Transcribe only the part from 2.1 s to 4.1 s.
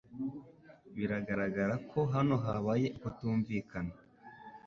hano habaye ukutumvikana.